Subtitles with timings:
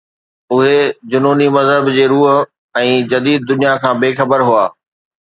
[0.53, 0.77] اهي
[1.11, 2.31] جنوني مذهب جي روح
[2.85, 4.65] ۽ جديد دنيا کان بي خبر هئا